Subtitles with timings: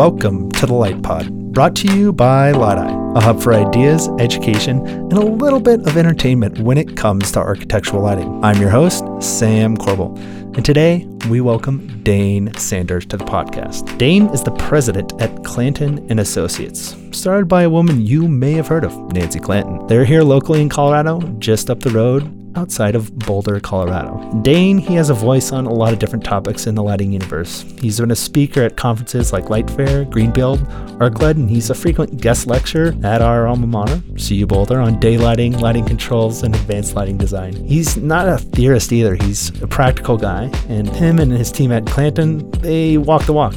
[0.00, 4.78] Welcome to the Light Pod, brought to you by Light a hub for ideas, education,
[4.86, 8.42] and a little bit of entertainment when it comes to architectural lighting.
[8.42, 10.16] I'm your host, Sam Corbel,
[10.56, 13.98] and today we welcome Dane Sanders to the podcast.
[13.98, 18.68] Dane is the president at Clanton and Associates, started by a woman you may have
[18.68, 19.86] heard of, Nancy Clanton.
[19.86, 24.40] They're here locally in Colorado, just up the road outside of Boulder, Colorado.
[24.42, 27.62] Dane, he has a voice on a lot of different topics in the lighting universe.
[27.80, 30.58] He's been a speaker at conferences like LightFair, Greenbuild,
[30.98, 35.16] ArcLight, and he's a frequent guest lecturer at our alma mater, CU Boulder, on day
[35.16, 37.54] lighting, lighting controls, and advanced lighting design.
[37.64, 39.14] He's not a theorist either.
[39.14, 43.54] He's a practical guy, and him and his team at Clanton, they walk the walk.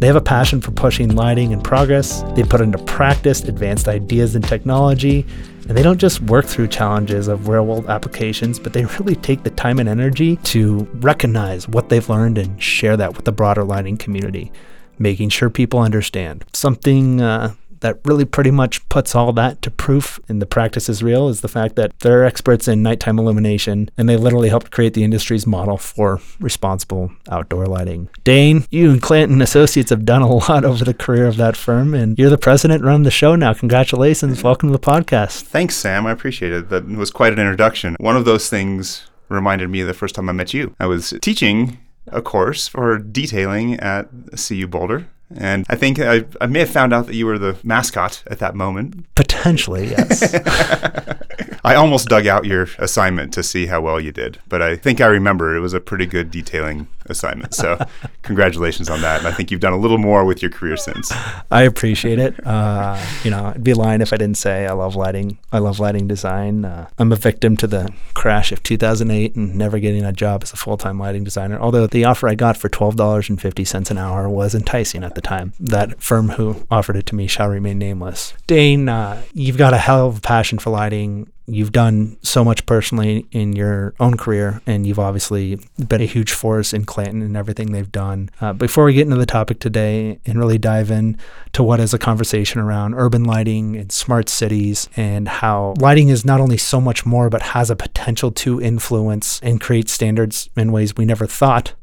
[0.00, 2.22] They have a passion for pushing lighting and progress.
[2.34, 5.26] They put into practice advanced ideas and technology,
[5.70, 9.44] and they don't just work through challenges of real world applications, but they really take
[9.44, 13.62] the time and energy to recognize what they've learned and share that with the broader
[13.62, 14.50] lighting community,
[14.98, 16.44] making sure people understand.
[16.52, 21.02] Something uh, that really pretty much puts all that to proof in the practice is
[21.02, 24.94] real is the fact that they're experts in nighttime illumination and they literally helped create
[24.94, 28.08] the industry's model for responsible outdoor lighting.
[28.24, 31.94] Dane, you and Clanton Associates have done a lot over the career of that firm
[31.94, 33.52] and you're the president running the show now.
[33.52, 34.42] Congratulations.
[34.42, 35.42] Welcome to the podcast.
[35.42, 36.06] Thanks, Sam.
[36.06, 36.68] I appreciate it.
[36.68, 37.96] That was quite an introduction.
[37.98, 40.74] One of those things reminded me the first time I met you.
[40.78, 41.78] I was teaching
[42.08, 46.92] a course for detailing at CU Boulder and I think I, I may have found
[46.92, 49.12] out that you were the mascot at that moment.
[49.14, 50.34] Potentially, yes.
[51.64, 55.00] I almost dug out your assignment to see how well you did, but I think
[55.00, 57.54] I remember it was a pretty good detailing assignment.
[57.54, 57.78] So,
[58.22, 59.18] congratulations on that.
[59.18, 61.12] And I think you've done a little more with your career since.
[61.50, 62.46] I appreciate it.
[62.46, 65.38] Uh, you know, I'd be lying if I didn't say I love lighting.
[65.52, 66.64] I love lighting design.
[66.64, 70.52] Uh, I'm a victim to the crash of 2008 and never getting a job as
[70.52, 71.58] a full time lighting designer.
[71.58, 75.52] Although the offer I got for $12.50 an hour was enticing at the time.
[75.58, 78.34] That firm who offered it to me shall remain nameless.
[78.46, 82.64] Dane, uh, you've got a hell of a passion for lighting you've done so much
[82.66, 85.58] personally in your own career, and you've obviously
[85.88, 88.30] been a huge force in Clanton and everything they've done.
[88.40, 91.18] Uh, before we get into the topic today and really dive in
[91.52, 96.24] to what is a conversation around urban lighting and smart cities and how lighting is
[96.24, 100.72] not only so much more, but has a potential to influence and create standards in
[100.72, 101.74] ways we never thought,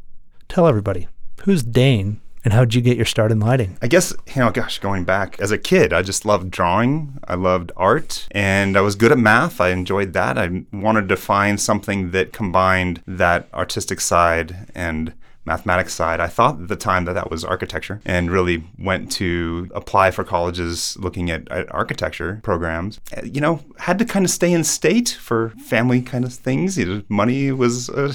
[0.47, 1.07] tell everybody
[1.43, 3.77] who's Dane and how did you get your start in lighting?
[3.81, 7.19] I guess, you know, gosh, going back as a kid, I just loved drawing.
[7.27, 9.59] I loved art and I was good at math.
[9.59, 10.37] I enjoyed that.
[10.37, 15.11] I wanted to find something that combined that artistic side and
[15.47, 16.19] mathematics side.
[16.19, 20.23] I thought at the time that that was architecture and really went to apply for
[20.23, 22.99] colleges looking at, at, architecture programs.
[23.15, 26.77] Uh, you know, had to kind of stay in state for family kind of things.
[26.77, 28.13] You know, money was a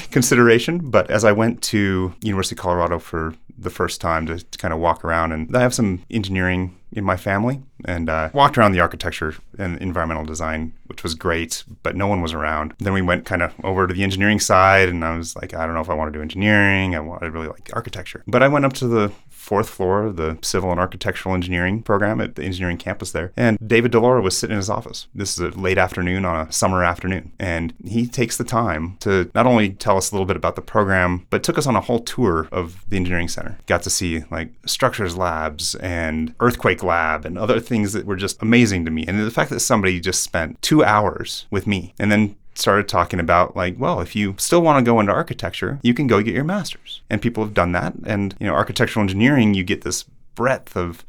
[0.10, 0.90] consideration.
[0.90, 4.72] But as I went to University of Colorado for the first time to, to kind
[4.72, 8.72] of walk around, and I have some engineering in my family and uh, walked around
[8.72, 12.74] the architecture and environmental design, which was great, but no one was around.
[12.78, 15.66] Then we went kind of over to the engineering side, and I was like, I
[15.66, 16.94] don't know if I want to do engineering.
[16.94, 18.22] I, want, I really like architecture.
[18.26, 19.12] But I went up to the
[19.48, 23.32] fourth floor of the civil and architectural engineering program at the engineering campus there.
[23.34, 25.06] And David DiLaura was sitting in his office.
[25.14, 27.32] This is a late afternoon on a summer afternoon.
[27.38, 30.60] And he takes the time to not only tell us a little bit about the
[30.60, 33.56] program, but took us on a whole tour of the engineering center.
[33.64, 38.42] Got to see like structures labs and earthquake lab and other things that were just
[38.42, 39.06] amazing to me.
[39.08, 43.20] And the fact that somebody just spent two hours with me and then started talking
[43.20, 46.34] about like, well, if you still want to go into architecture, you can go get
[46.34, 47.02] your master's.
[47.08, 47.94] And people have done that.
[48.04, 50.04] And, you know, architectural engineering, you get this
[50.34, 51.04] breadth of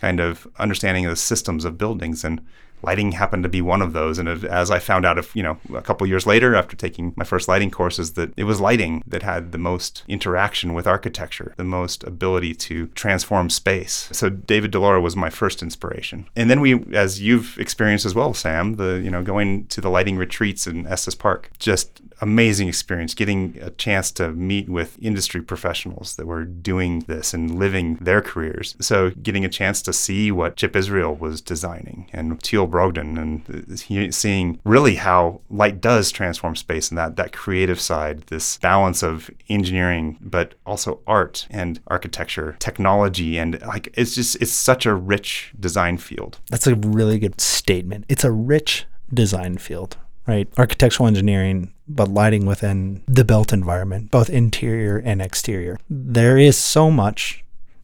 [0.00, 2.24] kind of understanding of the systems of buildings.
[2.24, 2.44] And
[2.82, 4.18] lighting happened to be one of those.
[4.18, 7.24] And as I found out, if you know, a couple years later, after taking my
[7.24, 11.64] first lighting courses, that it was lighting that had the most interaction with architecture, the
[11.64, 14.08] most ability to transform space.
[14.12, 16.26] So David DiLaura was my first inspiration.
[16.36, 19.90] And then we, as you've experienced as well, Sam, the you know going to the
[19.90, 25.40] lighting retreats in Estes Park, just amazing experience getting a chance to meet with industry
[25.40, 28.76] professionals that were doing this and living their careers.
[28.80, 34.14] So getting a chance to see what Chip Israel was designing and Teal Brogden and
[34.14, 39.30] seeing really how light does transform space and that that creative side, this balance of
[39.48, 45.52] engineering but also art and architecture, technology and like it's just it's such a rich
[45.58, 46.38] design field.
[46.50, 48.04] That's a really good statement.
[48.08, 49.96] It's a rich design field
[50.28, 50.46] right?
[50.58, 55.80] Architectural engineering, but lighting within the built environment, both interior and exterior.
[55.88, 57.42] There is so much,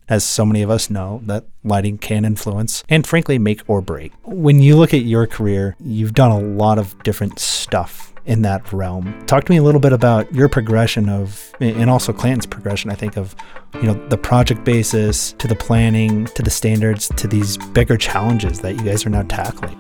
[0.09, 4.13] as so many of us know, that lighting can influence and frankly make or break.
[4.25, 8.73] When you look at your career, you've done a lot of different stuff in that
[8.73, 9.27] realm.
[9.27, 12.95] Talk to me a little bit about your progression of, and also Clanton's progression, I
[12.95, 13.35] think, of,
[13.75, 18.61] you know, the project basis to the planning to the standards to these bigger challenges
[18.61, 19.77] that you guys are now tackling.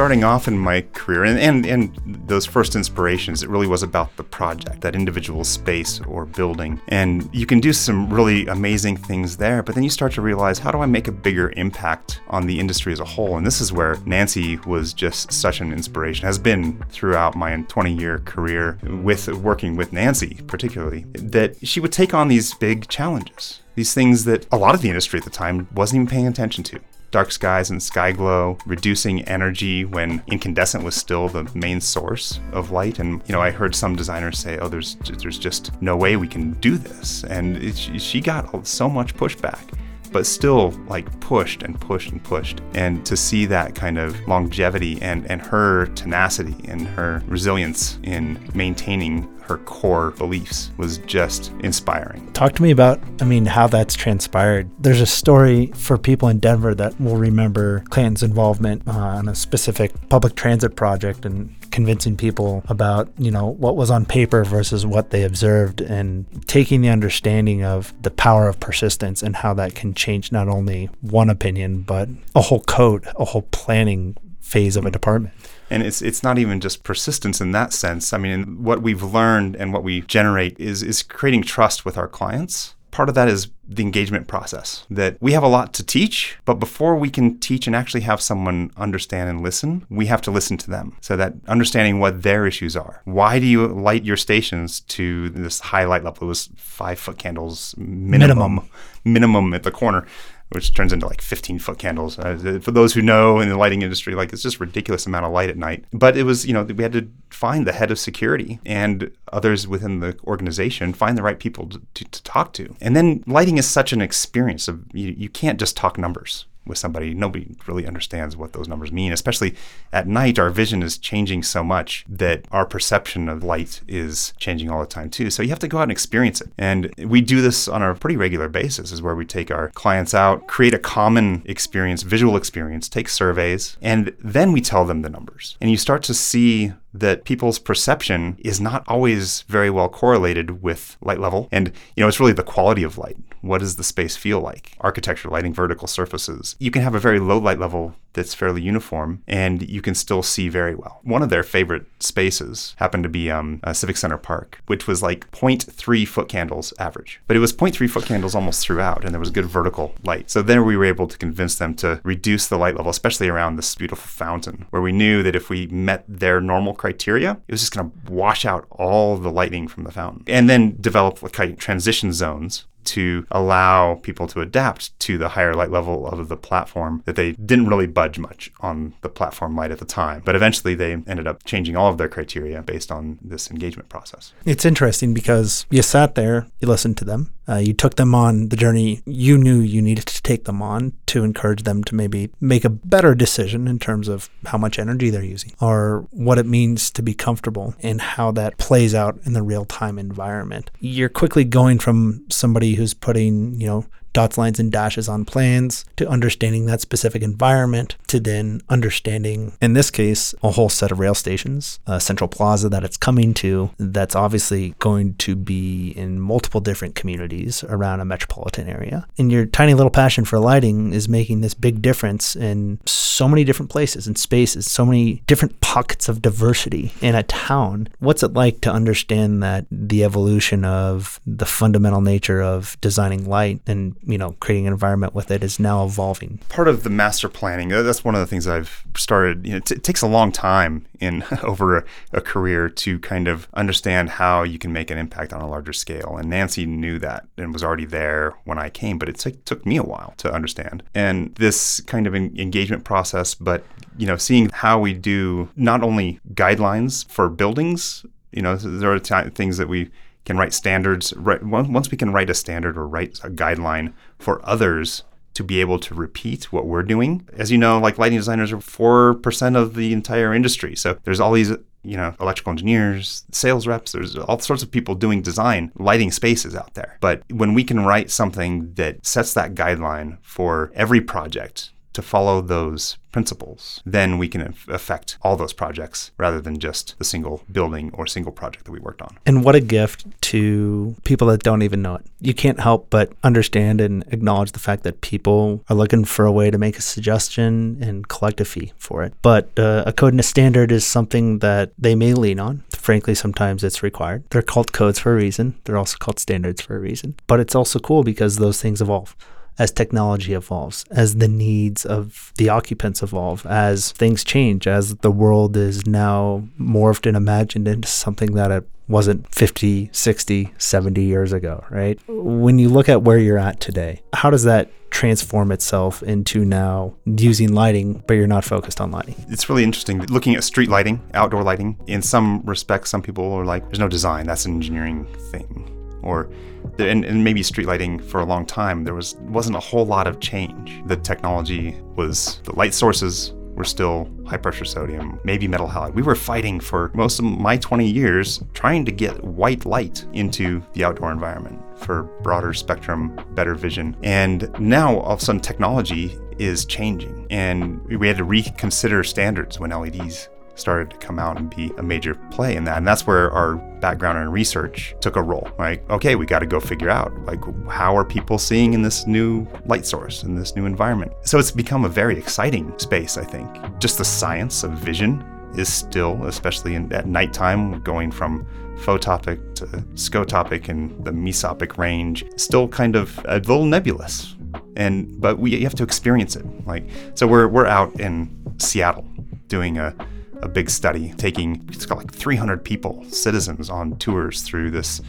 [0.00, 4.16] Starting off in my career and, and, and those first inspirations, it really was about
[4.16, 6.80] the project, that individual space or building.
[6.88, 10.58] And you can do some really amazing things there, but then you start to realize
[10.58, 13.36] how do I make a bigger impact on the industry as a whole?
[13.36, 17.92] And this is where Nancy was just such an inspiration, has been throughout my 20
[17.92, 23.60] year career with working with Nancy, particularly, that she would take on these big challenges
[23.74, 26.62] these things that a lot of the industry at the time wasn't even paying attention
[26.64, 26.78] to
[27.10, 32.70] dark skies and sky glow, reducing energy when incandescent was still the main source of
[32.70, 32.98] light.
[32.98, 36.28] And you know, I heard some designers say, "Oh, there's there's just no way we
[36.28, 39.70] can do this," and it, she got so much pushback
[40.12, 42.60] but still like pushed and pushed and pushed.
[42.74, 48.38] And to see that kind of longevity and, and her tenacity and her resilience in
[48.54, 52.32] maintaining her core beliefs was just inspiring.
[52.34, 54.70] Talk to me about, I mean, how that's transpired.
[54.78, 59.34] There's a story for people in Denver that will remember Clanton's involvement uh, on a
[59.34, 64.86] specific public transit project and convincing people about, you know, what was on paper versus
[64.86, 69.74] what they observed and taking the understanding of the power of persistence and how that
[69.74, 74.86] can change not only one opinion, but a whole code, a whole planning phase of
[74.86, 75.34] a department
[75.70, 78.12] and it's it's not even just persistence in that sense.
[78.12, 82.08] I mean, what we've learned and what we generate is is creating trust with our
[82.08, 82.74] clients.
[82.90, 84.84] Part of that is the engagement process.
[84.90, 88.20] That we have a lot to teach, but before we can teach and actually have
[88.20, 90.96] someone understand and listen, we have to listen to them.
[91.00, 93.00] So that understanding what their issues are.
[93.04, 96.24] Why do you light your stations to this high light level?
[96.24, 98.68] It was five foot candles minimum, minimum,
[99.04, 100.04] minimum at the corner
[100.50, 102.18] which turns into like 15 foot candles.
[102.18, 105.32] Uh, for those who know in the lighting industry, like it's just ridiculous amount of
[105.32, 105.84] light at night.
[105.92, 109.68] But it was, you know, we had to find the head of security and others
[109.68, 112.74] within the organization, find the right people to, to, to talk to.
[112.80, 116.78] And then lighting is such an experience of you, you can't just talk numbers with
[116.78, 119.12] somebody, nobody really understands what those numbers mean.
[119.12, 119.54] Especially
[119.92, 124.70] at night, our vision is changing so much that our perception of light is changing
[124.70, 125.30] all the time too.
[125.30, 126.52] So you have to go out and experience it.
[126.58, 130.14] And we do this on a pretty regular basis, is where we take our clients
[130.14, 135.10] out, create a common experience, visual experience, take surveys, and then we tell them the
[135.10, 135.56] numbers.
[135.60, 140.96] And you start to see that people's perception is not always very well correlated with
[141.00, 141.48] light level.
[141.52, 143.16] And, you know, it's really the quality of light.
[143.40, 144.76] What does the space feel like?
[144.80, 146.56] Architecture, lighting, vertical surfaces.
[146.58, 150.22] You can have a very low light level that's fairly uniform and you can still
[150.22, 151.00] see very well.
[151.02, 155.30] One of their favorite spaces happened to be um, Civic Center Park, which was like
[155.30, 157.20] 0.3 foot candles average.
[157.26, 160.30] But it was 0.3 foot candles almost throughout and there was good vertical light.
[160.30, 163.56] So then we were able to convince them to reduce the light level, especially around
[163.56, 167.60] this beautiful fountain, where we knew that if we met their normal criteria, it was
[167.60, 170.24] just going to wash out all the lighting from the fountain.
[170.26, 175.70] And then develop like transition zones to allow people to adapt to the higher light
[175.70, 179.78] level of the platform that they didn't really budge much on the platform light at
[179.78, 180.22] the time.
[180.24, 184.32] But eventually they ended up changing all of their criteria based on this engagement process.
[184.44, 188.48] It's interesting because you sat there, you listened to them, uh, you took them on
[188.48, 192.30] the journey you knew you needed to take them on to encourage them to maybe
[192.40, 196.46] make a better decision in terms of how much energy they're using or what it
[196.46, 200.70] means to be comfortable and how that plays out in the real time environment.
[200.78, 203.86] You're quickly going from somebody who's putting, you know,
[204.20, 209.72] dots, lines, and dashes on plans, to understanding that specific environment, to then understanding, in
[209.72, 213.70] this case, a whole set of rail stations, a central plaza that it's coming to,
[213.78, 219.06] that's obviously going to be in multiple different communities around a metropolitan area.
[219.16, 223.44] And your tiny little passion for lighting is making this big difference in so many
[223.44, 227.88] different places and spaces, so many different pockets of diversity in a town.
[228.00, 233.60] What's it like to understand that the evolution of the fundamental nature of designing light
[233.66, 236.38] and you know creating an environment with it is now evolving.
[236.48, 237.68] Part of the master planning.
[237.68, 239.46] That's one of the things I've started.
[239.46, 243.48] You know, it, takes a long time in over a, a, career to kind of
[243.54, 246.16] understand how you can make an impact on a larger scale.
[246.16, 249.64] And Nancy knew that and was already there when I came, but it t- took
[249.64, 250.82] me a while to understand.
[250.94, 253.64] And this kind of engagement process, but
[253.96, 258.04] you know, seeing how we do not only guidelines for buildings.
[258.32, 259.90] You know, there are t- things that we
[260.30, 261.12] can write standards.
[261.16, 265.02] Right, once we can write a standard or write a guideline for others
[265.34, 267.28] to be able to repeat what we're doing.
[267.32, 270.76] As you know, like lighting designers are 4% of the entire industry.
[270.76, 271.50] So there's all these,
[271.82, 276.54] you know, electrical engineers, sales reps, there's all sorts of people doing design, lighting spaces
[276.54, 276.96] out there.
[277.00, 282.40] But when we can write something that sets that guideline for every project to follow
[282.40, 287.90] those principles, then we can affect all those projects rather than just the single building
[287.94, 289.16] or single project that we worked on.
[289.26, 292.06] And what a gift to people that don't even know it.
[292.20, 296.32] You can't help but understand and acknowledge the fact that people are looking for a
[296.32, 299.12] way to make a suggestion and collect a fee for it.
[299.22, 302.62] But uh, a code and a standard is something that they may lean on.
[302.70, 304.24] Frankly, sometimes it's required.
[304.30, 307.14] They're called codes for a reason, they're also called standards for a reason.
[307.26, 309.16] But it's also cool because those things evolve
[309.60, 315.10] as technology evolves, as the needs of the occupants evolve, as things change, as the
[315.10, 321.34] world is now morphed and imagined into something that it wasn't 50, 60, 70 years
[321.34, 322.00] ago, right?
[322.08, 326.94] When you look at where you're at today, how does that transform itself into now
[327.04, 329.14] using lighting, but you're not focused on lighting?
[329.28, 331.78] It's really interesting looking at street lighting, outdoor lighting.
[331.86, 335.79] In some respects, some people are like, there's no design, that's an engineering thing.
[336.02, 336.30] Or
[336.78, 340.06] and, and maybe street lighting for a long time, there was wasn't a whole lot
[340.06, 340.82] of change.
[340.86, 345.92] The technology was the light sources were still high pressure sodium, maybe metal halide.
[345.92, 350.62] We were fighting for most of my 20 years trying to get white light into
[350.72, 353.96] the outdoor environment for broader spectrum, better vision.
[354.02, 359.60] And now all of a sudden technology is changing and we had to reconsider standards
[359.60, 362.78] when LEDs started to come out and be a major play in that.
[362.78, 366.46] And that's where our background and research took a role, Like, Okay, we got to
[366.46, 370.54] go figure out like how are people seeing in this new light source in this
[370.54, 371.12] new environment.
[371.22, 373.48] So it's become a very exciting space, I think.
[373.78, 375.24] Just the science of vision
[375.56, 382.24] is still, especially in, at nighttime, going from photopic to scotopic and the mesopic range,
[382.36, 384.36] still kind of a little nebulous.
[384.76, 386.44] And but we you have to experience it.
[386.66, 389.06] Like so, we're we're out in Seattle
[389.48, 389.94] doing a
[390.42, 395.00] a big study, taking it's got like 300 people, citizens, on tours through this,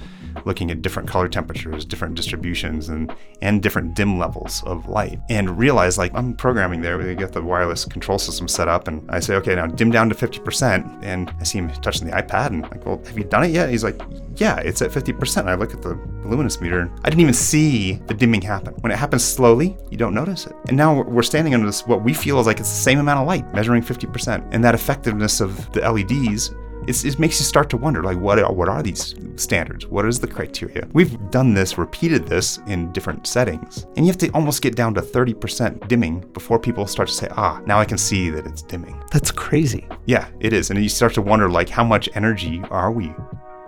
[0.46, 5.58] looking at different color temperatures, different distributions, and and different dim levels of light, and
[5.58, 6.98] realize like I'm programming there.
[6.98, 10.10] We get the wireless control system set up, and I say, okay, now dim down
[10.10, 13.24] to 50%, and I see him touching the iPad, and I'm like, well, have you
[13.24, 13.70] done it yet?
[13.70, 14.02] he's like,
[14.36, 15.48] yeah, it's at 50%.
[15.48, 15.96] I look at the
[16.26, 18.74] luminance meter, I didn't even see the dimming happen.
[18.76, 20.56] When it happens slowly, you don't notice it.
[20.68, 23.20] And now we're standing under this, what we feel is like it's the same amount
[23.20, 26.52] of light, measuring 50%, and that effectiveness of the LEDs
[26.88, 29.86] it makes you start to wonder like what are, what are these standards?
[29.88, 30.88] What is the criteria?
[30.94, 34.94] We've done this repeated this in different settings and you have to almost get down
[34.96, 38.62] to 30% dimming before people start to say ah now i can see that it's
[38.62, 39.02] dimming.
[39.12, 39.88] That's crazy.
[40.06, 43.14] Yeah it is and you start to wonder like how much energy are we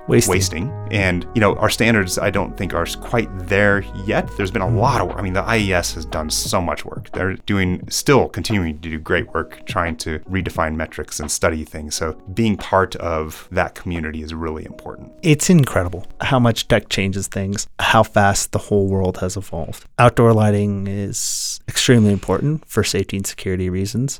[0.07, 0.31] wasting.
[0.31, 0.87] wasting.
[0.91, 4.29] And, you know, our standards, I don't think are quite there yet.
[4.37, 4.77] There's been a mm-hmm.
[4.77, 5.17] lot of work.
[5.17, 7.11] I mean, the IES has done so much work.
[7.11, 11.95] They're doing, still continuing to do great work trying to redefine metrics and study things.
[11.95, 15.11] So being part of that community is really important.
[15.21, 19.85] It's incredible how much tech changes things, how fast the whole world has evolved.
[19.99, 24.19] Outdoor lighting is extremely important for safety and security reasons.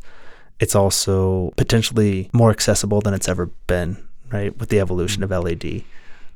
[0.60, 3.98] It's also potentially more accessible than it's ever been
[4.34, 4.58] right?
[4.58, 5.84] With the evolution of LED.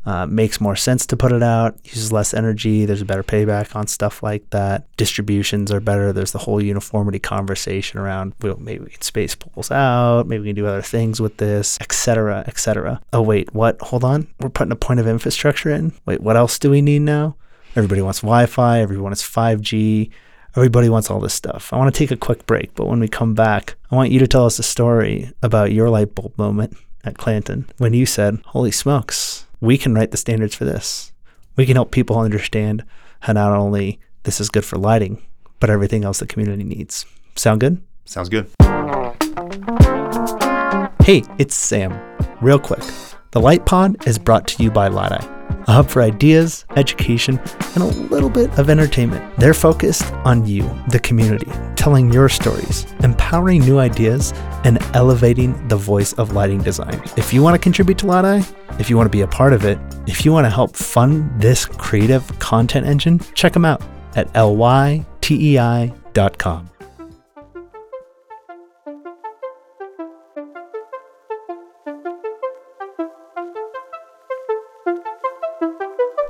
[0.07, 3.75] Uh, makes more sense to put it out, uses less energy, there's a better payback
[3.75, 4.87] on stuff like that.
[4.95, 6.13] Distributions are better.
[6.13, 10.47] There's the whole uniformity conversation around well, maybe we can space poles out, maybe we
[10.47, 13.01] can do other things with this, etc., etc.
[13.11, 13.81] Oh wait, what?
[13.81, 14.27] Hold on.
[14.39, 15.91] We're putting a point of infrastructure in.
[16.05, 17.35] Wait, what else do we need now?
[17.75, 20.09] Everybody wants Wi-Fi, everyone wants 5G.
[20.55, 21.73] Everybody wants all this stuff.
[21.73, 24.19] I want to take a quick break, but when we come back, I want you
[24.19, 28.39] to tell us a story about your light bulb moment at Clanton when you said,
[28.47, 31.11] Holy smokes, we can write the standards for this.
[31.55, 32.83] We can help people understand
[33.21, 35.21] how not only this is good for lighting,
[35.59, 37.05] but everything else the community needs.
[37.35, 37.81] Sound good?
[38.05, 38.49] Sounds good.
[41.03, 41.97] Hey, it's Sam.
[42.41, 42.83] Real quick,
[43.31, 45.36] the Light Pod is brought to you by Light
[45.73, 47.39] hub for ideas, education,
[47.75, 49.37] and a little bit of entertainment.
[49.37, 54.33] They're focused on you, the community, telling your stories, empowering new ideas,
[54.63, 57.01] and elevating the voice of lighting design.
[57.17, 58.45] If you want to contribute to Light
[58.79, 61.29] if you want to be a part of it, if you want to help fund
[61.41, 63.81] this creative content engine, check them out
[64.15, 65.01] at lytei.com.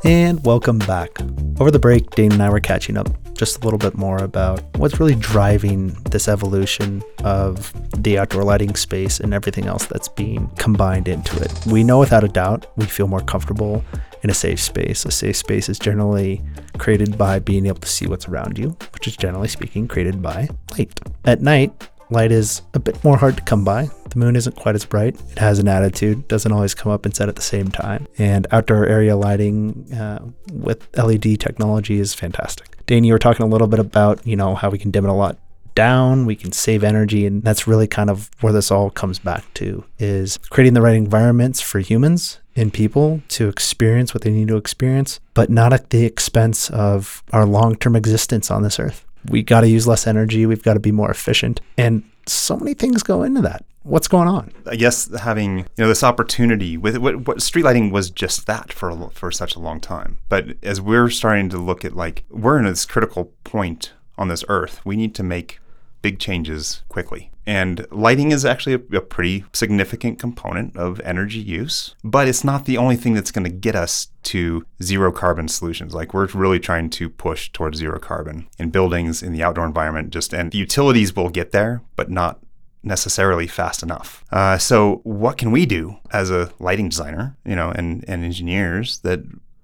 [0.08, 1.20] And welcome back.
[1.60, 4.64] Over the break, Dane and I were catching up just a little bit more about
[4.78, 10.48] what's really driving this evolution of the outdoor lighting space and everything else that's being
[10.60, 11.54] combined into it.
[11.66, 13.84] We know without a doubt we feel more comfortable
[14.24, 15.04] in a safe space.
[15.04, 16.42] A safe space is generally
[16.78, 20.48] created by being able to see what's around you, which is generally speaking created by
[20.78, 21.02] light.
[21.26, 23.90] At night, light is a bit more hard to come by.
[24.18, 25.16] The moon isn't quite as bright.
[25.34, 28.08] It has an attitude, doesn't always come up and set at the same time.
[28.18, 32.84] And outdoor area lighting uh, with LED technology is fantastic.
[32.88, 35.10] Danny, you were talking a little bit about, you know, how we can dim it
[35.10, 35.38] a lot
[35.76, 37.28] down, we can save energy.
[37.28, 40.96] And that's really kind of where this all comes back to is creating the right
[40.96, 45.92] environments for humans and people to experience what they need to experience, but not at
[45.92, 49.06] the expense of our long term existence on this earth.
[49.30, 50.48] We got to use less energy.
[50.48, 51.62] We've got to be more efficient.
[51.78, 53.66] And so many things go into that.
[53.84, 54.52] What's going on?
[54.66, 58.74] I guess having you know this opportunity with what, what street lighting was just that
[58.74, 60.18] for for such a long time.
[60.28, 64.44] But as we're starting to look at like we're in this critical point on this
[64.50, 65.60] earth, we need to make
[66.02, 67.32] big changes quickly.
[67.48, 72.66] And lighting is actually a, a, pretty significant component of energy use, but it's not
[72.66, 75.96] the only thing that's going to get us to zero carbon solutions.
[75.96, 80.10] Like we're really trying to push towards zero carbon in buildings, in the outdoor environment,
[80.10, 82.42] just and utilities will get there, but not
[82.84, 84.26] necessarily fast enough.
[84.30, 89.00] Uh, so what can we do as a lighting designer, you know, and, and engineers
[89.00, 89.22] that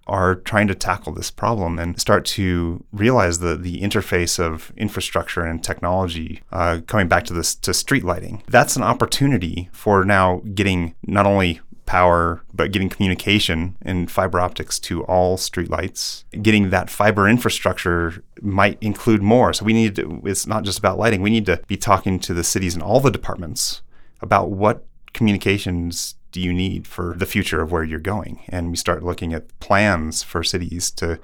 [0.08, 5.46] are trying to tackle this problem and start to realize the the interface of infrastructure
[5.46, 8.44] and technology uh, coming back to this to street lighting.
[8.48, 14.80] That's an opportunity for now getting not only power but getting communication and fiber optics
[14.80, 19.54] to all streetlights getting that fiber infrastructure might include more.
[19.54, 21.22] So we need to, it's not just about lighting.
[21.22, 23.82] We need to be talking to the cities and all the departments
[24.22, 28.42] about what communications do you need for the future of where you're going?
[28.50, 31.20] And we start looking at plans for cities to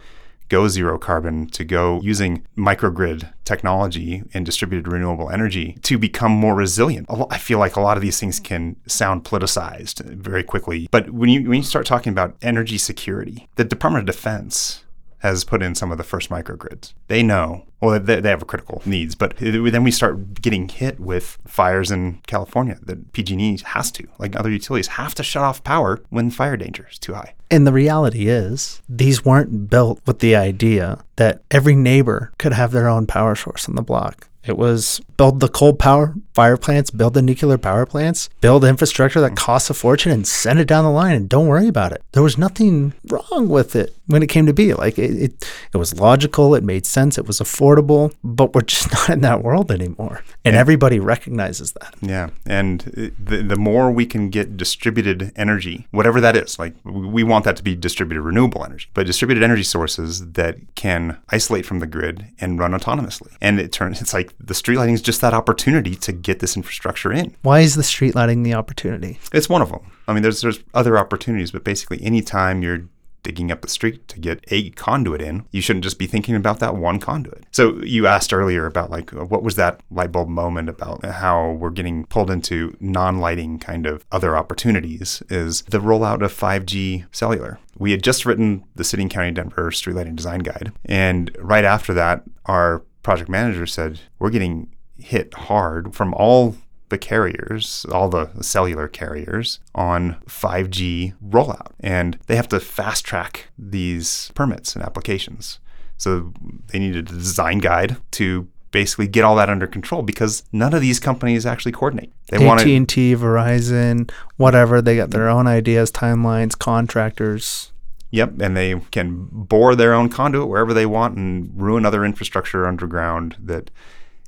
[0.50, 6.56] go zero carbon, to go using microgrid technology and distributed renewable energy to become more
[6.56, 7.08] resilient.
[7.30, 11.30] I feel like a lot of these things can sound politicized very quickly, but when
[11.30, 14.84] you when you start talking about energy security, the Department of Defense
[15.20, 16.94] has put in some of the first microgrids.
[17.08, 21.38] They know, well, they, they have critical needs, but then we start getting hit with
[21.46, 26.02] fires in California that PG&E has to, like other utilities, have to shut off power
[26.10, 27.34] when fire danger is too high.
[27.52, 32.72] And the reality is, these weren't built with the idea that every neighbor could have
[32.72, 34.30] their own power source on the block.
[34.46, 39.22] It was build the coal power fire plants, build the nuclear power plants, build infrastructure
[39.22, 42.02] that costs a fortune and send it down the line and don't worry about it.
[42.14, 44.74] There was nothing wrong with it when it came to be.
[44.74, 48.92] Like it, it, it was logical, it made sense, it was affordable, but we're just
[48.92, 50.24] not in that world anymore.
[50.44, 51.96] And everybody recognizes that.
[52.02, 52.30] Yeah.
[52.46, 52.82] And
[53.20, 57.56] the, the more we can get distributed energy, whatever that is, like we want that
[57.58, 62.26] to be distributed renewable energy, but distributed energy sources that can isolate from the grid
[62.40, 63.36] and run autonomously.
[63.42, 66.58] And it turns, it's like the street lighting is just that opportunity to get this
[66.58, 67.36] infrastructure in.
[67.44, 69.20] Why is the street lighting the opportunity?
[69.34, 69.92] It's one of them.
[70.10, 72.86] I mean, there's there's other opportunities, but basically, anytime you're
[73.24, 76.60] digging up the street to get a conduit in, you shouldn't just be thinking about
[76.60, 77.46] that one conduit.
[77.52, 81.52] So you asked earlier about like uh, what was that light bulb moment about how
[81.52, 87.60] we're getting pulled into non-lighting kind of other opportunities is the rollout of 5G cellular.
[87.78, 91.64] We had just written the City and County Denver Street Lighting Design Guide, and right
[91.64, 96.56] after that, our project manager said we're getting hit hard from all
[96.90, 101.72] the carriers, all the cellular carriers, on 5G rollout.
[101.80, 105.60] And they have to fast track these permits and applications.
[105.98, 106.34] So
[106.68, 110.82] they needed a design guide to basically get all that under control because none of
[110.82, 112.14] these companies actually coordinate.
[112.30, 117.72] They AT&T, Verizon, whatever, they got their own ideas, timelines, contractors.
[118.12, 122.66] Yep, and they can bore their own conduit wherever they want and ruin other infrastructure
[122.66, 123.70] underground that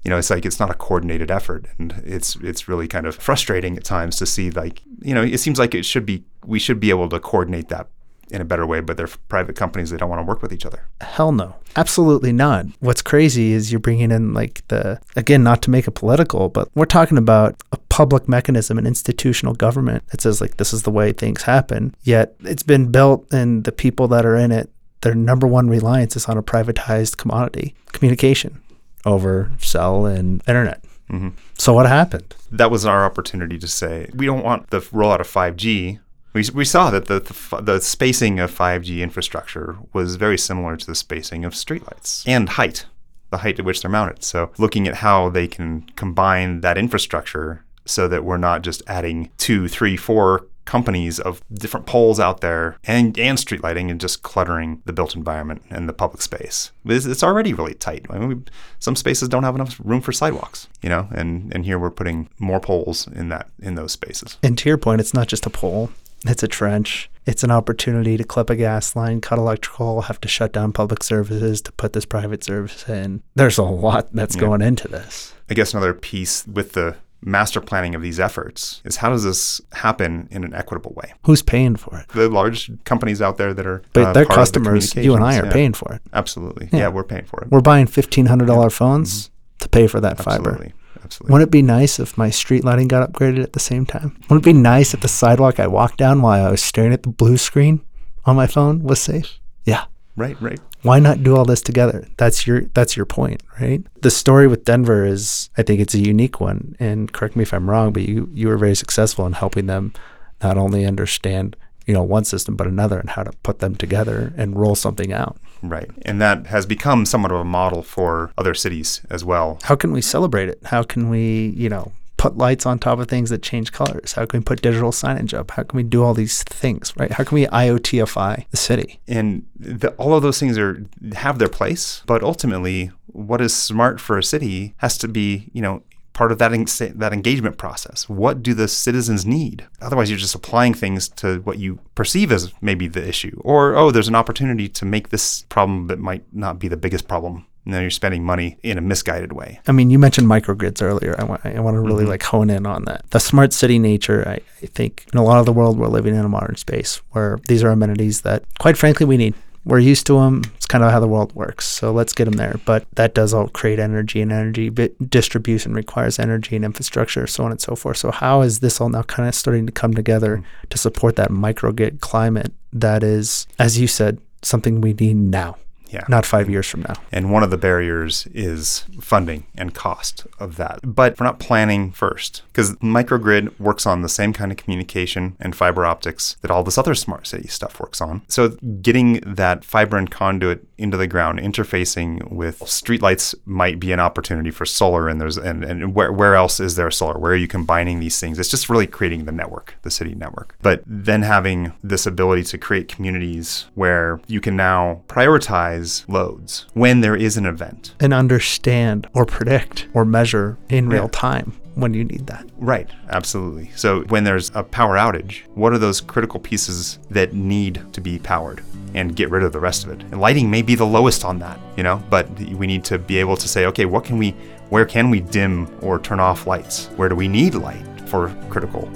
[0.04, 3.16] you know, it's like it's not a coordinated effort, and it's it's really kind of
[3.16, 6.60] frustrating at times to see like you know, it seems like it should be we
[6.60, 7.88] should be able to coordinate that
[8.32, 9.90] in a better way, but they're private companies.
[9.90, 10.88] They don't want to work with each other.
[11.02, 11.56] Hell no.
[11.76, 12.66] Absolutely not.
[12.80, 16.70] What's crazy is you're bringing in like the, again, not to make it political, but
[16.74, 20.92] we're talking about a public mechanism, an institutional government that says like this is the
[20.92, 21.94] way things happen.
[22.04, 24.70] Yet it's been built and the people that are in it,
[25.02, 28.62] their number one reliance is on a privatized commodity, communication
[29.06, 30.84] over cell and internet.
[31.10, 31.30] Mm-hmm.
[31.58, 32.36] So what happened?
[32.52, 36.00] That was our opportunity to say we don't want the rollout of 5G.
[36.34, 40.86] We, we saw that the, the, the spacing of 5G infrastructure was very similar to
[40.86, 42.86] the spacing of streetlights and height,
[43.32, 44.24] the height at which they're mounted.
[44.24, 49.30] So looking at how they can combine that infrastructure so that we're not just adding
[49.38, 54.24] two, three, four companies of different poles out there and, and street lighting and just
[54.24, 56.72] cluttering the built environment and the public space.
[56.86, 58.06] It's, it's already really tight.
[58.10, 58.36] I mean, we,
[58.80, 62.30] some spaces don't have enough room for sidewalks, you know, and, and here we're putting
[62.40, 64.38] more poles in that in those spaces.
[64.44, 65.90] And to your point, it's not just a pole.
[66.26, 67.10] It's a trench.
[67.26, 71.04] It's an opportunity to clip a gas line, cut electrical, have to shut down public
[71.04, 73.24] services to put this private service in.
[73.36, 74.42] There's a lot that's yeah.
[74.42, 75.34] going into this.
[75.50, 79.62] I guess another piece with the master planning of these efforts is how does this
[79.74, 81.14] happen in an equitable way?
[81.26, 82.08] Who's paying for it?
[82.10, 85.40] The large companies out there that are But uh, their customers, the you and I
[85.40, 85.54] are yeah.
[85.54, 86.02] paying for it.
[86.14, 86.70] Absolutely.
[86.72, 86.80] Yeah.
[86.80, 86.88] yeah.
[86.90, 87.52] we're paying for it.
[87.52, 89.28] We're buying $1500 phones.
[89.28, 89.32] Mm-hmm.
[89.60, 90.52] to pay for that fiber.
[90.52, 90.74] Absolutely.
[91.04, 91.34] Absolutely.
[91.34, 94.18] Wouldn't it be nice if my street lighting got upgraded at the same time?
[94.30, 97.04] Wouldn't it be nice if the sidewalk I walked down while I was staring at
[97.04, 97.82] the blue screen
[98.26, 99.40] on my phone was safe?
[99.66, 99.86] Yeah.
[100.16, 100.60] Right, right.
[100.84, 102.08] Why not do all this together?
[102.18, 103.84] That's your that's your point, right?
[104.02, 106.76] The story with Denver is I think it's a unique one.
[106.80, 109.94] And correct me if I'm wrong, but you you were very successful in helping them
[110.42, 114.34] not only understand, you know, one system but another and how to put them together
[114.38, 115.38] and roll something out.
[115.62, 115.90] Right.
[116.04, 119.60] And that has become somewhat of a model for other cities as well.
[119.64, 120.60] How can we celebrate it?
[120.66, 121.92] How can we, you know,
[122.22, 124.14] put lights on top of things that change colors?
[124.14, 125.50] How can we put digital signage up?
[125.50, 127.12] How can we do all these things, right?
[127.12, 129.00] How can we IoTify the city?
[129.08, 134.00] And the, all of those things are have their place, but ultimately what is smart
[134.00, 135.82] for a city has to be, you know,
[136.14, 138.08] part of that en- that engagement process.
[138.08, 139.66] What do the citizens need?
[139.82, 143.90] Otherwise, you're just applying things to what you perceive as maybe the issue, or oh,
[143.90, 147.48] there's an opportunity to make this problem that might not be the biggest problem.
[147.66, 149.60] And then you're spending money in a misguided way.
[149.68, 151.16] I mean, you mentioned microgrids earlier.
[151.20, 152.10] I want, I want to really mm-hmm.
[152.10, 153.10] like hone in on that.
[153.12, 156.16] The smart city nature, I, I think in a lot of the world, we're living
[156.16, 159.36] in a modern space where these are amenities that, quite frankly, we need.
[159.64, 160.42] We're used to them.
[160.56, 161.68] It's kind of how the world works.
[161.68, 162.60] So let's get them there.
[162.66, 167.44] But that does all create energy, and energy but distribution requires energy and infrastructure, so
[167.44, 167.98] on and so forth.
[167.98, 170.70] So how is this all now kind of starting to come together mm.
[170.70, 175.58] to support that microgrid climate that is, as you said, something we need now,
[175.92, 176.06] Yeah.
[176.08, 176.94] not five years from now?
[177.12, 180.80] And one of the barriers is funding and cost of that.
[180.84, 185.56] But we're not planning first because microgrid works on the same kind of communication and
[185.56, 188.22] fiber optics that all this other smart city stuff works on.
[188.28, 188.50] So
[188.82, 194.52] getting that fiber and conduit into the ground, interfacing with streetlights might be an opportunity
[194.52, 195.08] for solar.
[195.08, 197.18] And there's and, and where, where else is there solar?
[197.18, 198.40] Where are you combining these things?
[198.40, 200.56] It's just really creating the network, the city network.
[200.62, 207.02] But then having this ability to create communities where you can now prioritize loads when
[207.02, 207.94] there is an event.
[208.00, 211.10] and understand or predict or measure in real Yeah.
[211.12, 212.46] time when you need that.
[212.58, 213.72] Right, absolutely.
[213.76, 218.20] So when there's a power outage, what are those critical pieces that need to be
[218.20, 218.62] powered
[218.94, 220.02] and get rid of the rest of it?
[220.12, 223.18] And lighting may be the lowest on that, you know, but we need to be
[223.18, 224.36] able to say, okay, what can we
[224.70, 226.88] where can we dim or turn off lights?
[226.96, 228.90] Where do we need light for critical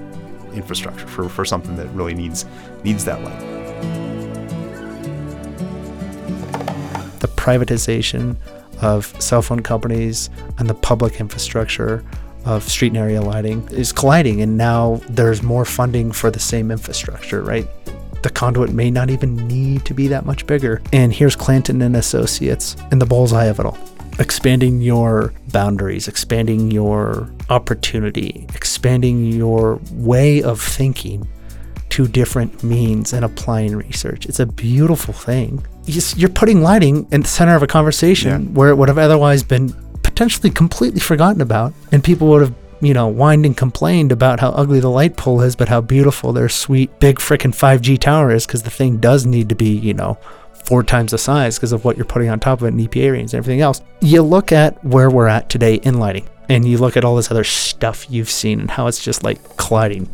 [0.53, 2.45] infrastructure for, for something that really needs
[2.83, 4.14] needs that light?
[7.45, 8.35] Privatization
[8.81, 12.03] of cell phone companies and the public infrastructure
[12.45, 16.71] of street and area lighting is colliding, and now there's more funding for the same
[16.71, 17.67] infrastructure, right?
[18.23, 20.81] The conduit may not even need to be that much bigger.
[20.91, 23.77] And here's Clanton and Associates in the bullseye of it all.
[24.17, 31.27] Expanding your boundaries, expanding your opportunity, expanding your way of thinking
[31.89, 34.25] to different means and applying research.
[34.25, 35.65] It's a beautiful thing.
[35.87, 38.49] You're putting lighting in the center of a conversation Yeah.
[38.53, 42.93] where it would have otherwise been potentially completely forgotten about, and people would have, you
[42.93, 46.49] know, whined and complained about how ugly the light pole is, but how beautiful their
[46.49, 50.17] sweet big freaking 5G tower is because the thing does need to be, you know,
[50.65, 53.11] four times the size because of what you're putting on top of it and EPA
[53.11, 53.81] ratings and everything else.
[54.01, 57.29] You look at where we're at today in lighting, and you look at all this
[57.29, 60.05] other stuff you've seen and how it's just like colliding.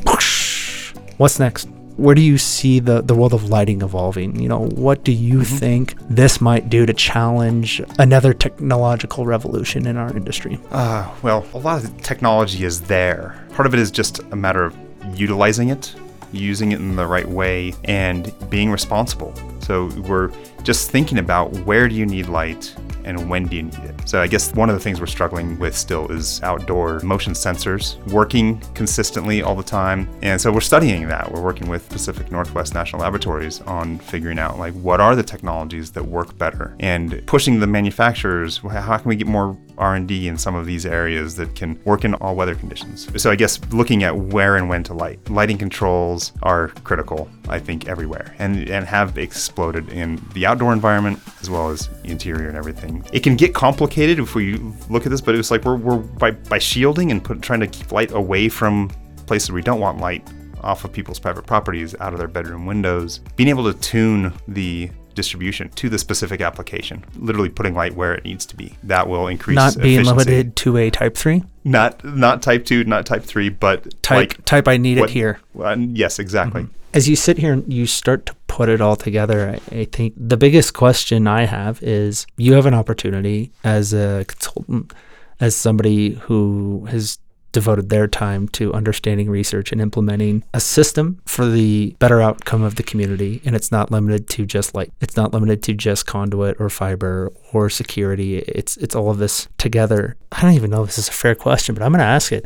[1.17, 1.67] What's next?
[1.97, 4.39] Where do you see the, the world of lighting evolving?
[4.39, 9.97] You know, what do you think this might do to challenge another technological revolution in
[9.97, 10.59] our industry?
[10.71, 13.45] Uh, well, a lot of the technology is there.
[13.53, 14.75] Part of it is just a matter of
[15.13, 15.93] utilizing it,
[16.31, 19.33] using it in the right way, and being responsible.
[19.61, 20.31] So we're
[20.63, 24.07] just thinking about where do you need light and when do you need it.
[24.07, 27.97] So I guess one of the things we're struggling with still is outdoor motion sensors
[28.11, 30.09] working consistently all the time.
[30.21, 31.31] And so we're studying that.
[31.31, 35.91] We're working with Pacific Northwest National Laboratories on figuring out like what are the technologies
[35.91, 40.55] that work better and pushing the manufacturers how can we get more R&D in some
[40.55, 43.09] of these areas that can work in all weather conditions.
[43.21, 45.27] So I guess looking at where and when to light.
[45.29, 49.17] Lighting controls are critical, I think everywhere and and have
[49.51, 53.03] exploded in the outdoor environment as well as interior and everything.
[53.11, 54.55] It can get complicated if we
[54.89, 57.67] look at this, but it's like we're, we're by, by shielding and put, trying to
[57.67, 58.89] keep light away from
[59.27, 60.25] places we don't want light
[60.61, 64.89] off of people's private properties, out of their bedroom windows, being able to tune the
[65.15, 68.73] distribution to the specific application, literally putting light where it needs to be.
[68.83, 70.09] That will increase Not being efficiency.
[70.31, 71.43] limited to a type 3?
[71.65, 75.13] Not not type two, not type three, but Type, like type I need what- it
[75.13, 75.39] here.
[75.59, 76.65] uh, yes, exactly.
[76.93, 80.13] as you sit here and you start to put it all together, I, I think
[80.17, 84.93] the biggest question I have is you have an opportunity as a consultant,
[85.39, 87.17] as somebody who has
[87.53, 92.75] devoted their time to understanding research and implementing a system for the better outcome of
[92.75, 93.41] the community.
[93.45, 94.91] And it's not limited to just light.
[94.99, 98.39] It's not limited to just conduit or fiber or security.
[98.39, 100.17] It's it's all of this together.
[100.33, 102.33] I don't even know if this is a fair question, but I'm going to ask
[102.33, 102.45] it.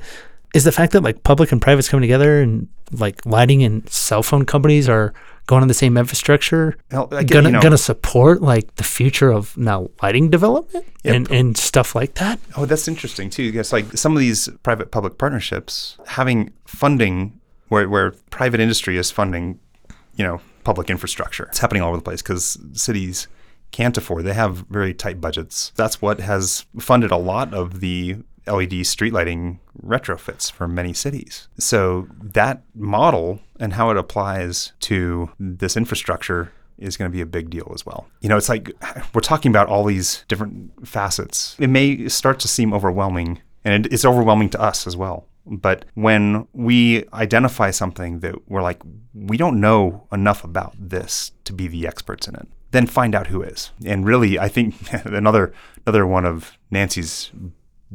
[0.53, 4.21] Is the fact that like public and private's coming together and like lighting and cell
[4.21, 5.13] phone companies are
[5.47, 9.55] going on the same infrastructure get- gonna you know- gonna support like the future of
[9.58, 11.15] now lighting development Yep.
[11.15, 12.39] and, and stuff like that?
[12.58, 13.43] Oh, that's interesting too.
[13.43, 19.60] Yes, like some of these private-public partnerships having funding where, where private industry is funding,
[20.15, 21.45] you know, public infrastructure.
[21.45, 23.27] It's happening all over the place because cities
[23.71, 24.23] can't afford.
[24.25, 25.71] They have very tight budgets.
[25.75, 31.47] That's what has funded a lot of the LED street lighting retrofits for many cities.
[31.58, 37.25] So that model and how it applies to this infrastructure is going to be a
[37.25, 38.08] big deal as well.
[38.21, 38.71] You know, it's like
[39.13, 41.55] we're talking about all these different facets.
[41.60, 45.27] It may start to seem overwhelming, and it's overwhelming to us as well.
[45.45, 48.81] But when we identify something that we're like,
[49.13, 53.27] we don't know enough about this to be the experts in it, then find out
[53.27, 53.71] who is.
[53.86, 55.53] And really, I think another
[55.86, 57.31] another one of Nancy's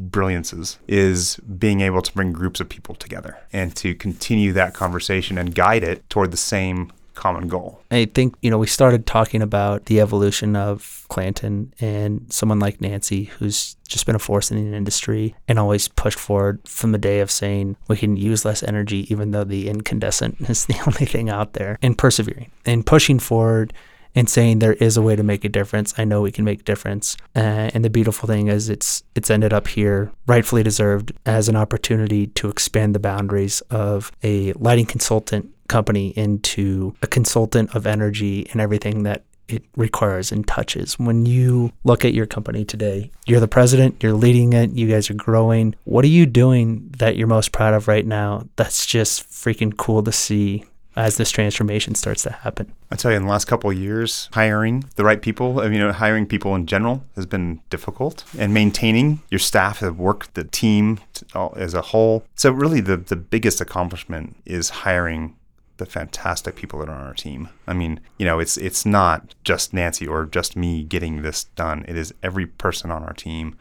[0.00, 5.38] brilliances is being able to bring groups of people together and to continue that conversation
[5.38, 7.82] and guide it toward the same common goal.
[7.90, 12.80] I think, you know, we started talking about the evolution of Clanton and someone like
[12.80, 16.98] Nancy, who's just been a force in the industry and always pushed forward from the
[16.98, 21.04] day of saying we can use less energy, even though the incandescent is the only
[21.04, 23.74] thing out there, and persevering and pushing forward
[24.14, 25.94] and saying there is a way to make a difference.
[25.98, 27.16] I know we can make a difference.
[27.34, 31.56] Uh, and the beautiful thing is it's it's ended up here, rightfully deserved, as an
[31.56, 38.48] opportunity to expand the boundaries of a lighting consultant company into a consultant of energy
[38.50, 40.98] and everything that it requires and touches.
[40.98, 45.10] When you look at your company today, you're the president, you're leading it, you guys
[45.10, 45.74] are growing.
[45.84, 48.46] What are you doing that you're most proud of right now?
[48.56, 50.64] That's just freaking cool to see
[51.00, 52.72] as this transformation starts to happen.
[52.90, 55.74] I tell you, in the last couple of years, hiring the right people, I mean,
[55.74, 60.32] you know, hiring people in general has been difficult, and maintaining your staff, the work,
[60.34, 61.00] the team
[61.56, 62.24] as a whole.
[62.34, 65.36] So, really, the the biggest accomplishment is hiring
[65.78, 67.48] the fantastic people that are on our team.
[67.66, 71.84] I mean, you know, it's it's not just Nancy or just me getting this done.
[71.88, 73.56] It is every person on our team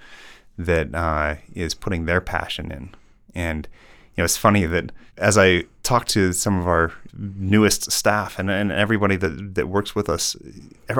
[0.57, 2.93] that uh, is putting their passion in,
[3.33, 3.67] and
[4.15, 8.49] you know, it's funny that as I talk to some of our newest staff and,
[8.49, 10.35] and everybody that, that works with us,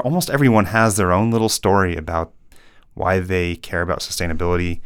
[0.04, 2.34] almost everyone has their own little story about
[2.93, 4.82] why they care about sustainability,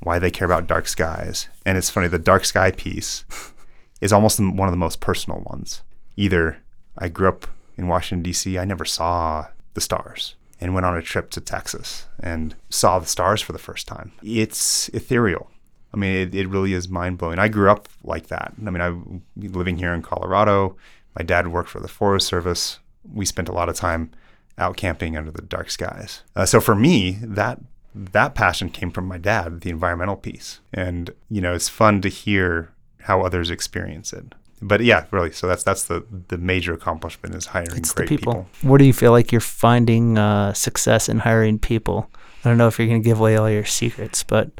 [0.00, 1.48] why they care about dark skies.
[1.66, 3.24] And it's funny, the dark sky piece
[4.00, 5.82] is almost one of the most personal ones.
[6.16, 6.58] Either
[6.98, 7.46] I grew up
[7.76, 12.06] in Washington, D.C., I never saw the stars and went on a trip to Texas
[12.18, 14.12] and saw the stars for the first time.
[14.22, 15.50] It's ethereal.
[15.92, 17.38] I mean, it, it really is mind blowing.
[17.38, 18.52] I grew up like that.
[18.64, 20.76] I mean, I living here in Colorado.
[21.18, 22.78] My dad worked for the Forest Service.
[23.12, 24.10] We spent a lot of time
[24.58, 26.22] out camping under the dark skies.
[26.36, 27.58] Uh, so for me, that
[27.94, 32.08] that passion came from my dad, the environmental piece, and you know, it's fun to
[32.08, 32.72] hear
[33.02, 34.34] how others experience it.
[34.62, 35.32] But yeah, really.
[35.32, 38.32] So that's that's the the major accomplishment is hiring It's great people.
[38.32, 38.68] people.
[38.68, 42.10] Where do you feel like you're finding uh, success in hiring people?
[42.44, 44.50] I don't know if you're going to give away all your secrets, but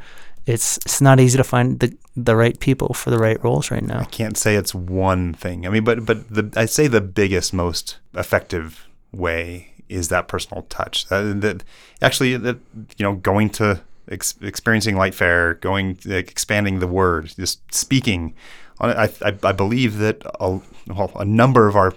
[0.51, 3.83] it's it's not easy to find the the right people for the right roles right
[3.83, 4.01] now.
[4.01, 5.67] I can't say it's one thing.
[5.67, 10.63] I mean, but but the I'd say the biggest, most effective way is that personal
[10.69, 11.07] touch.
[11.09, 11.65] That, that
[12.03, 12.59] actually, that
[12.97, 18.35] you know, going to ex- experiencing LightFair, going like, expanding the word, just speaking.
[18.81, 18.87] It.
[18.87, 21.95] I, I I believe that a, well, a number of our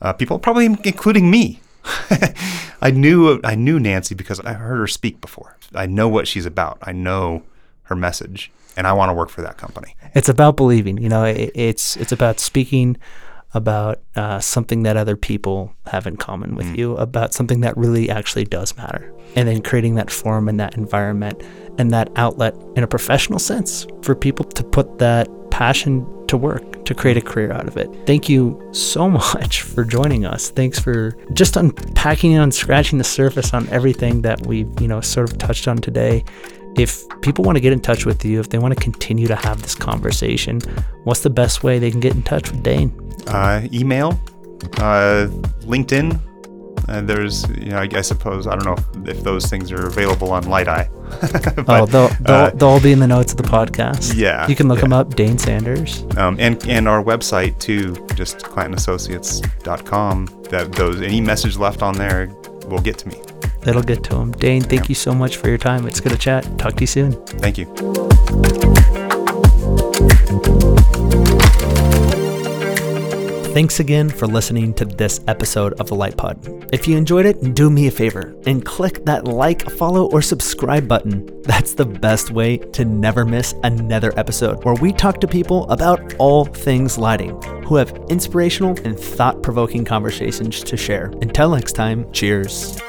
[0.00, 1.60] uh, people, probably including me.
[2.80, 5.56] I knew I knew Nancy because I heard her speak before.
[5.74, 6.78] I know what she's about.
[6.82, 7.42] I know
[7.92, 9.94] her message, and I want to work for that company.
[10.14, 10.98] It's about believing.
[10.98, 12.96] You know, it, it's it's about speaking
[13.54, 18.08] about uh, something that other people have in common with you, about something that really
[18.08, 21.42] actually does matter, and then creating that forum and that environment
[21.78, 26.86] and that outlet in a professional sense for people to put that passion to work
[26.86, 27.90] to create a career out of it.
[28.06, 30.50] Thank you so much for joining us.
[30.50, 35.30] Thanks for just unpacking and scratching the surface on everything that we've, you know, sort
[35.30, 36.24] of touched on today.
[36.76, 39.36] If people want to get in touch with you, if they want to continue to
[39.36, 40.60] have this conversation,
[41.04, 42.92] what's the best way they can get in touch with Dane?
[43.28, 44.18] uh, email,
[44.78, 45.26] uh,
[45.62, 46.18] LinkedIn.
[46.88, 49.86] Uh, there's, you know, I, I suppose I don't know if, if those things are
[49.86, 50.88] available on Lytei.
[51.68, 54.14] oh, they'll, they'll, uh, they'll all be in the notes of the podcast.
[54.16, 54.82] Yeah, You can look yeah.
[54.82, 56.04] them up, Dane Sanders.
[56.16, 60.26] um, and and our website too, just ClantonAssociates.com.
[60.50, 62.26] That those any message left on there
[62.68, 63.20] will get to me.
[63.62, 64.32] That'll get to him.
[64.32, 65.86] Dane, thank you so much for your time.
[65.86, 66.46] It's good to chat.
[66.58, 67.12] Talk to you soon.
[67.38, 68.91] Thank you.
[73.52, 76.38] Thanks again for listening to this episode of the Light Pod.
[76.72, 80.88] If you enjoyed it, do me a favor and click that like, follow, or subscribe
[80.88, 81.42] button.
[81.42, 86.14] That's the best way to never miss another episode where we talk to people about
[86.14, 91.12] all things lighting who have inspirational and thought provoking conversations to share.
[91.20, 92.80] Until next time, cheers.